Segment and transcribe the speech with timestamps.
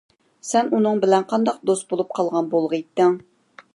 [0.51, 3.19] سەن ئۇنىڭ بىلەن قانداق دوست بولۇپ قالغان بولغىيتتىڭ!